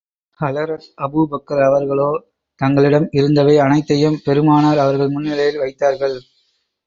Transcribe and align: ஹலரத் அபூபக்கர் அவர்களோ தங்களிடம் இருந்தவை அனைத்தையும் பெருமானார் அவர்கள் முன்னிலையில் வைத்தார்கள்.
ஹலரத் 0.39 0.87
அபூபக்கர் 1.01 1.61
அவர்களோ 1.65 2.07
தங்களிடம் 2.61 3.07
இருந்தவை 3.11 3.55
அனைத்தையும் 3.59 4.17
பெருமானார் 4.23 4.77
அவர்கள் 4.77 5.09
முன்னிலையில் 5.09 5.57
வைத்தார்கள். 5.57 6.17